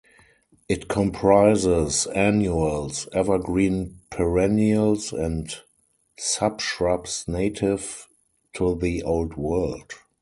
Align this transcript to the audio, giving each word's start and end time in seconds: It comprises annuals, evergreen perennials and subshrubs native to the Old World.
It 0.67 0.87
comprises 0.87 2.07
annuals, 2.07 3.07
evergreen 3.13 3.99
perennials 4.09 5.13
and 5.13 5.55
subshrubs 6.19 7.27
native 7.27 8.07
to 8.53 8.73
the 8.73 9.03
Old 9.03 9.37
World. 9.37 9.93